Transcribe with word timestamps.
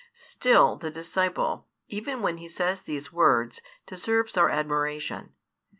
Still 0.15 0.77
the 0.77 0.89
disciple, 0.89 1.67
even 1.87 2.23
when 2.23 2.37
he 2.39 2.47
says 2.49 2.81
these 2.81 3.13
words, 3.13 3.61
deserves 3.85 4.35
our 4.35 4.49
admiration. 4.49 5.35